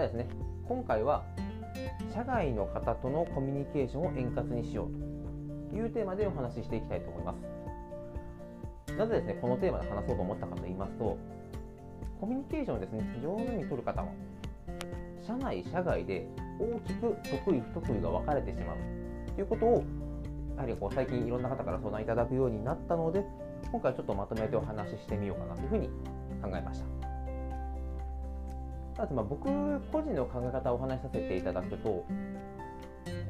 [0.00, 0.28] ではですね
[0.66, 1.24] 今回は
[2.14, 7.34] 社外の方とのコミュニケーションを円滑にしようというテーマでお話ししていきたいと思いま
[8.88, 11.18] すなぜですねこのテーマで話そうと思ったかと言いますと
[12.18, 14.08] コミュニケーションをですね上手に取る方は
[15.26, 16.26] 社内社外で
[16.58, 18.76] 大きく得意不得意が分かれてしまう
[19.34, 19.84] ということを
[20.56, 23.22] やはりこう最近いろんな方から相談いただくようになったので
[23.70, 25.88] 今回ちょっとまとめてお話ししてみようかなというふうに
[26.42, 26.99] 考えました。
[29.00, 29.48] まずまあ僕
[29.90, 32.04] 個人の考え方をお話しさせていただくと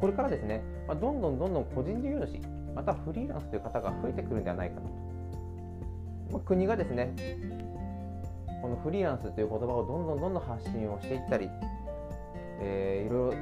[0.00, 2.40] これからですね、まあ、どんどんどんどん個人事業主
[2.74, 4.88] またフリーランスという方が増えてくるんではないかなと、
[6.32, 7.14] まあ、国がですね
[8.62, 11.48] このフリーランスという言葉をどんどんどんどん発信をしていったり、
[12.60, 13.36] えー、いろいろ、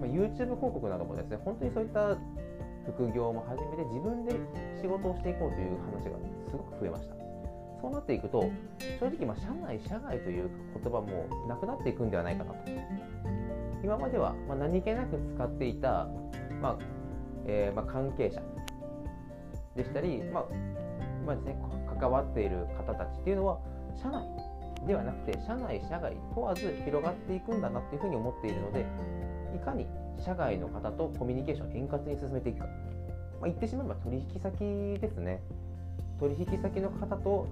[0.00, 2.16] まあ、YouTube 広告などもですね本当にそういった
[2.86, 4.32] 副業も始めて自分で
[4.80, 6.16] 仕事をしていこうという話が
[6.48, 7.23] すごく増えました。
[7.84, 8.50] そうなっていくと
[8.98, 10.48] 正直まあ社内社外という
[10.82, 12.58] 言葉もなくなっていくんではないかなと。
[13.82, 16.08] 今まではま何気なく使っていた、
[16.62, 16.78] まあ
[17.44, 18.40] えー、ま関係者
[19.76, 20.44] でしたり、まあ
[21.26, 21.58] まあですね、
[22.00, 23.58] 関わっている方たちっていうのは
[24.02, 24.24] 社内
[24.86, 28.86] ではなくて社内社外問わず広がっていくんだなっていうふうに思っているので
[29.54, 29.86] いかに
[30.24, 32.70] 社外の方とコミュニケーションを円滑に進めていくか、ま
[33.42, 35.42] あ、言ってしまえば取引先ですね。
[36.18, 37.48] 取引先の方と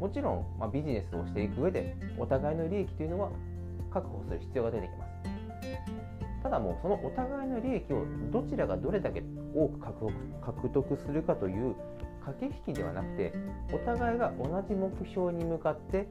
[0.00, 3.30] もちろん、まあ、ビジネスをしていく上でお互いの利益というのは
[3.92, 5.14] 確保する必要が出てきます。
[6.42, 9.22] ただもうそのお互いの利益をどちらがどれだけ
[9.54, 11.74] 多く獲得するかという
[12.24, 13.32] 駆け引きではなくて
[13.72, 16.06] お互いが同じ目標に向かって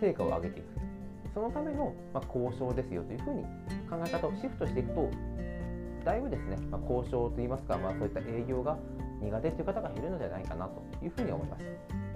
[0.00, 0.78] 成果を上げていく。
[1.34, 3.44] そのための、ま交渉ですよというふうに
[3.88, 5.08] 考え方をシフトしていくと
[6.04, 8.76] だいぶですね、ま交渉といいますか、まあ、そういった営業が
[9.20, 12.07] 苦手という方が減るのではないかなというふうに思います。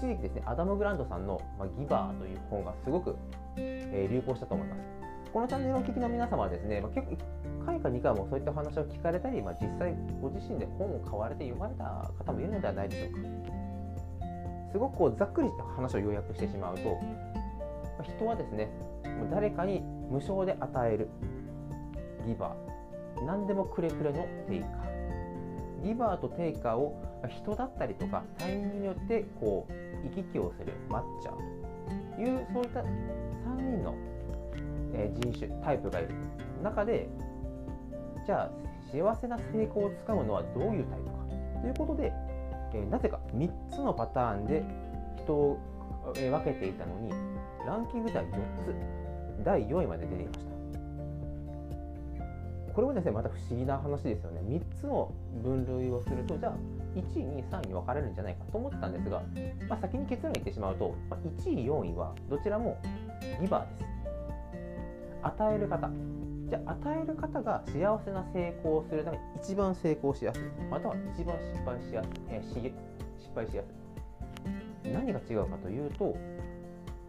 [0.00, 3.16] 一時期ですねアダム・グランドさんの「まあギバー」という本がすごく、
[3.56, 4.80] え流行したと思います。
[5.32, 13.60] このチャンネルをお聞きの皆様はですね、まあ、結構1回か2回もそういった話を聞かれたり、まあ、実際ご自身で本を買われて読まれた方もいるのではないでしょうか。
[14.72, 16.98] すごくこうざっくりした話を要約してしまうと
[18.02, 18.68] 人はですね
[19.30, 21.08] 誰かに無償で与える
[22.26, 29.72] ギバー何でもくれくれのテイカーギバーとテイカーを人だったりとかタイミングによってこう
[30.08, 31.36] 行き来をするマッチャー
[32.16, 32.84] というそういった3
[33.56, 33.94] 人の
[35.20, 36.14] 人種タイプがいる。
[36.62, 37.08] 中で
[38.26, 38.50] じゃあ
[38.92, 41.12] 幸せな成功をつかむのはどういうタイプか。
[41.62, 42.12] ということで
[42.90, 44.64] なぜか3つのパターンで
[45.16, 45.58] 人を
[46.14, 47.10] 分けていたのに
[47.66, 48.28] ランキングでは4
[48.64, 50.49] つ第4位まで出ていました。
[52.80, 54.40] これもですねまた不思議な話ですよね。
[54.40, 55.12] 3つの
[55.44, 56.54] 分類をするとじゃあ
[56.94, 59.22] 1位2位3位に分かれるんじゃないかと思ってたんですが、
[59.68, 62.80] まあ、先に結論言ってしまうと、まあ、1位4位はどちらも
[63.38, 63.88] ギバーです。
[65.20, 65.90] 与える方。
[66.48, 70.42] じゃあ与える方が幸せな成功をするために一番成功しやすい。
[70.70, 74.90] または一番失敗しやすい、えー、失敗しやすい。
[74.90, 76.16] 何が違うかというと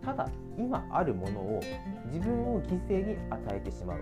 [0.03, 0.27] ただ
[0.57, 1.61] 今あるものを
[2.07, 3.99] 自分を犠牲に与えてしまう。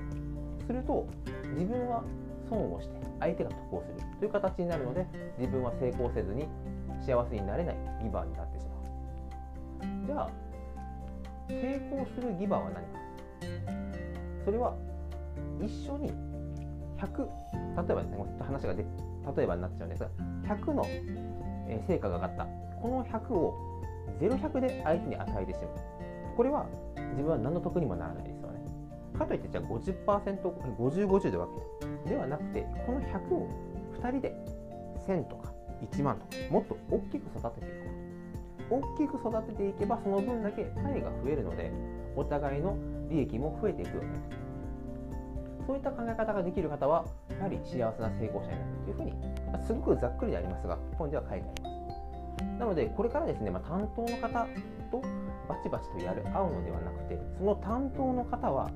[0.66, 1.08] すると
[1.54, 2.04] 自分は
[2.50, 5.06] 損をして相手が得をするという形になるので
[5.38, 6.48] 自分は成功せずに
[7.06, 10.06] 幸せになれないギバーになってしまう。
[10.08, 10.30] じゃあ
[11.48, 13.00] 成功するギバーは何か。
[14.46, 14.76] それは
[15.60, 16.14] 一緒に
[16.98, 18.86] 100例えばですね話がで
[19.36, 20.10] 例えばになっちゃうんですが
[20.48, 20.84] 100の
[21.88, 22.48] 成果が上がった。
[22.82, 23.54] この100を
[24.20, 25.70] 0100で相手に与えてしまう。
[26.36, 26.66] これは
[26.96, 28.39] 自分は何の得にもならないです。
[29.18, 31.48] かといってじゃあ 50%5050 で分
[31.80, 33.50] けるではなくてこの100を
[34.02, 34.36] 2人で
[35.08, 35.54] 1000とか
[35.92, 38.00] 1万とかもっと大きく育てていく
[38.70, 41.72] 大きく育てていけばその分だけパイが増えるので
[42.16, 42.78] お互いの
[43.10, 44.40] 利益も増えていくよね
[45.66, 47.06] そういった考え方ができる方は
[47.38, 52.60] やはり幸せな成功者になるというふうに、すごくざっくりでありますが本では書いてあります。
[52.60, 54.48] なのでこれからですね、まあ、担当の方
[54.92, 55.02] と
[55.48, 58.72] バチバチとやる合うのではなくてその担当の方は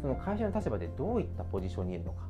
[0.00, 2.22] その会社の立場でどういったポジションにいるのか。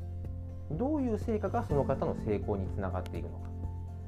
[0.73, 3.51] どういう成果がその方の成功につながっているのか。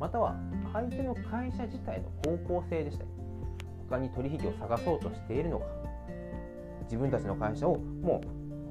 [0.01, 0.37] または
[0.73, 3.11] 相手の会社自体の方向性でしたり
[3.89, 5.67] 他に取引を探そうとしているのか。
[6.85, 8.21] 自分たちの会社をも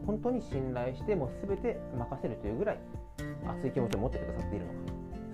[0.03, 2.79] う本当に信頼してもう全て任せるというぐらい
[3.47, 4.79] 熱い気持ちを持ってくださっているのか。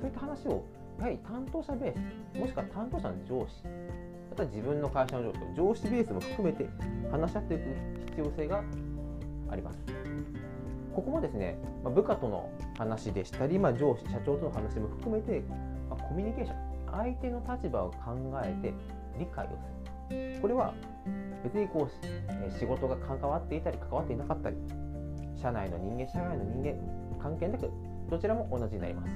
[0.02, 0.64] そういった話を
[1.00, 1.94] やはり担当者ベー
[2.34, 3.64] スもしくは担当者の上司
[4.30, 6.70] また自分の会社の上司と上司ベースも含めて
[7.12, 7.64] 話し合っていく
[8.08, 8.64] 必要性が
[9.50, 9.80] あります。
[10.94, 15.44] ここもですね、ま部下との話でしたり、ま、上司、社長との話も含めて、
[15.90, 16.58] ま、コミュニケーション、
[16.92, 18.74] 相手の立場を考えて
[19.20, 19.88] 理解をする。
[20.42, 20.74] これは
[21.44, 24.56] 別にこう仕事が関わっていたり関わっていなかったり
[25.42, 27.70] 社内の人間社外の人間関係なく
[28.10, 29.14] どちらも同じになります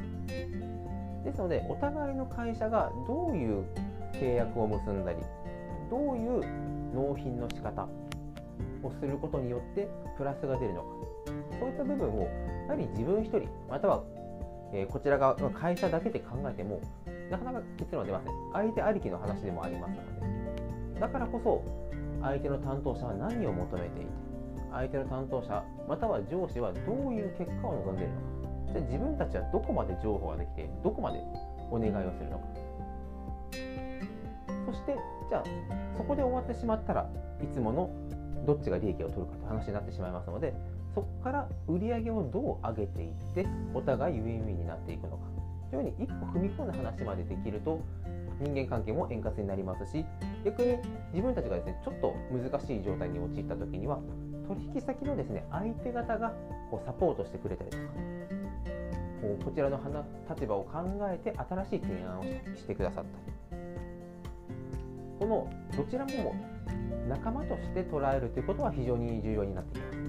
[1.24, 3.66] ですのでお互いの会社がどういう
[4.14, 5.18] 契約を結んだり
[5.90, 6.42] どういう
[6.94, 7.88] 納品の仕方
[8.84, 9.88] をすることによって
[10.18, 10.88] プラスが出るのか。
[11.60, 12.22] そういった部分を
[12.68, 14.04] やはり自分一人または、
[14.74, 16.82] えこちら側の会社だけで考えても
[17.30, 18.34] なかなか結論は出ません。
[18.54, 21.00] 相手ありきの話でもありますので。
[21.00, 21.64] だからこそ
[22.22, 24.08] 相手の担当者は何を求めていて
[24.72, 28.28] 相手の担当者または上司はどういう結果を望んでいるのか。
[28.74, 31.20] じゃあ自分たちはどこまで情報ができてどこまで
[31.70, 32.46] お願いをするのか。
[34.66, 34.96] そして
[35.30, 35.44] じゃあ
[35.98, 37.10] そこで終わってしまったら
[37.42, 37.90] いつもの
[38.46, 40.54] どっちが利益を取るかという話になってしまいますので
[40.94, 45.24] そこから売り上げをどう上げていってお互いウィンウィンになっていくのか。
[45.70, 47.80] というように一歩踏み込んだ話までできると
[48.42, 50.04] 人間関係も円滑になりますし
[50.44, 50.78] 逆に
[51.14, 54.00] 自分たちがですねちょっと難しい状態に陥った時には
[54.50, 56.34] 取引先のですね相手方が
[56.70, 57.84] こうサポートしてくれたりとか
[59.22, 59.80] こうこちらの
[60.30, 62.24] 立場を考えて新しい提案を
[62.58, 63.62] してくださったり。
[65.22, 65.48] この
[65.78, 66.34] どちらも
[67.08, 70.02] 仲間として捉えるということは非常に重要になってきます。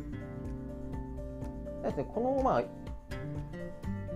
[1.83, 2.63] ですね、この、まあ、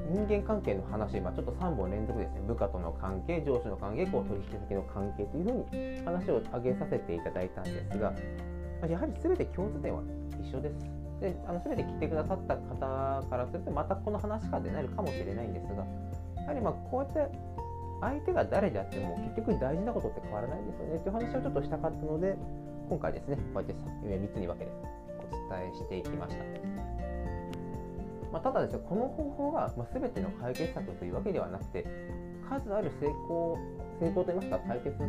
[0.09, 8.13] 人間関係の話、まあ、ちょっと3本連続ですね、部下との関係、上司の関係、こう取引先の関係というふうに話を挙げさせていただいたんですが、
[8.81, 10.03] まやはり全て共通点は
[10.41, 10.75] 一緒です。
[11.21, 15.85] であの全て来てくださった方からすると、またこの話かでなるかもしれないんですが、
[16.43, 17.37] やはりまこうやって
[18.01, 22.37] 相手が誰であっても結局大事なことって変わらないですよねっていう話をちょっとしたかったので、
[22.89, 24.71] 今回ですね、こうやって3つに分けて
[25.19, 26.45] お伝えしていきました。
[28.33, 31.87] まあ、ただですね、この方法が、全ての解決策というわけではなくて、
[32.49, 33.57] 数ある成功、
[33.99, 35.09] 成功といいますか、解決する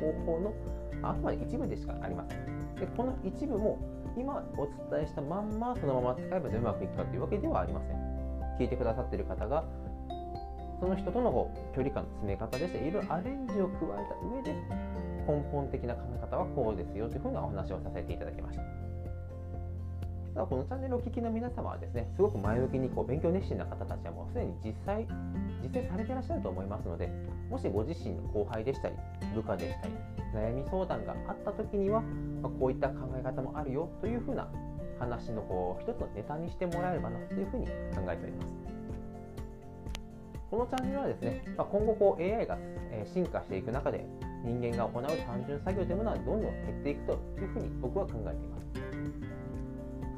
[0.00, 0.52] 方法の
[1.02, 2.74] あくまで一部でしかありません。
[2.74, 3.78] で、この一部も
[4.16, 7.96] 今お伝えしたまんまそのまま使えばうまくいくかというわけではありません。
[8.58, 9.64] 聞いてくださっている方が
[10.80, 14.54] その人との距離感の詰め方でしていろいろアレンジを加えた上で
[15.26, 18.62] 根本的な考え方はこうですよというふうなお話をさせていただきました。
[20.34, 25.06] ただこのチャンネルをお聞きの皆様はですね、すごく前向きにこう勉強熱心な方たちはもうすでに実際、
[25.62, 27.10] 実践されていらっしゃると思いますので、
[27.50, 28.94] もしご自身の後輩でしたり、
[29.34, 29.94] 部下でしたり、
[30.32, 32.02] 悩み相談があった時には、
[32.40, 34.48] まあ、こういった考え方もあるよというふうな
[35.00, 37.72] 話のこう一つのネタにしてもらえればなというふうに考
[38.08, 38.77] えております。
[40.50, 42.56] このチャンネルはですね、まあ、今後こう AI が
[43.12, 44.06] 進化していく中で
[44.44, 48.64] 人間が行う単純作業というものはどんどん減っていくというふうに僕は考えています。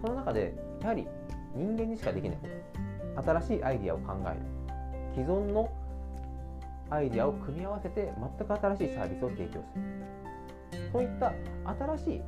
[0.02, 1.06] その中でやはり
[1.54, 2.46] 人間にしかできないこ
[3.16, 3.22] と。
[3.22, 4.40] 新しいアイディアを考える。
[5.14, 5.68] 既存の
[6.90, 10.92] アイディアを組み合わせて全く新しいサービスを提供する。
[10.92, 11.32] そういった
[11.96, 12.22] 新しい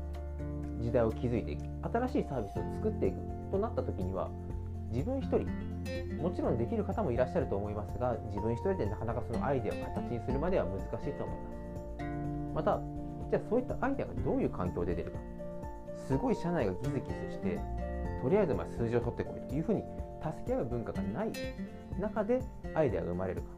[0.81, 1.63] 時代を築いていく。
[1.93, 3.17] 新しいサービスを作っていく
[3.53, 4.29] となった時には
[4.93, 5.47] 自分一人
[6.23, 11.63] もちろんできる方もいらっしゃると思いますが自分一人でなかなかそのアイデアを形にするまでは難しいと思います。
[12.55, 12.81] また
[13.31, 15.19] じゃあそういったアイデアがどういう環境で出るか。
[16.07, 17.01] すごい社内がギスギ
[17.31, 17.59] スして
[18.23, 19.83] とりあえずま数字を取ってこいというふうに
[20.23, 21.33] 助け合う文化がない
[21.99, 22.41] 中で
[22.75, 23.49] アイデアが生まれるか。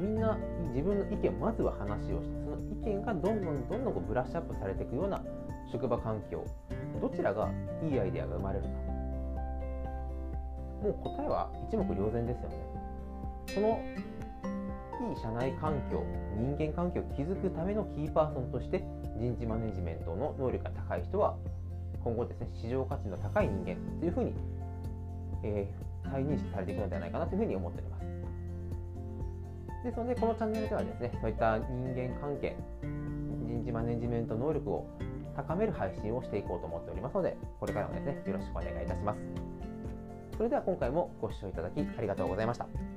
[0.00, 0.36] みんな
[0.72, 5.22] 自分の意見をまずは話をしてその意見がどんどんどんどんこうブラッシュアップされていくような
[5.70, 6.42] 職場環境
[7.00, 7.50] どちらが
[7.82, 8.89] いいアイデアが生まれるか。
[10.82, 12.56] もう答えは一目瞭然ですよね。
[13.54, 13.80] その
[15.08, 16.04] いい社内環境、
[16.36, 18.84] 人間関係を築くためのキーパーソンとして
[19.16, 21.36] 人事マネジメントの能力が高い人は
[22.04, 24.34] 今後ですね、市場価値の高い人間というふうに、
[25.42, 28.00] えー、再認識されていくのではないかなというふうに思っております。
[29.84, 34.86] ですので、このチャンネルではですね、そういった人間関係、人事マネジメント能力を
[35.36, 39.49] 高める配信をしていこうと思っておりますので、これからもですね、よろしくお願いいたします。
[40.40, 42.89] それでは今回もご視聴いただきありがとうございました。